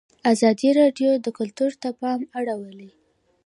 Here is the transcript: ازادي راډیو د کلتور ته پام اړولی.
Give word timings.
ازادي 0.33 0.69
راډیو 0.79 1.11
د 1.25 1.27
کلتور 1.37 1.71
ته 1.81 1.89
پام 1.99 2.19
اړولی. 2.39 2.89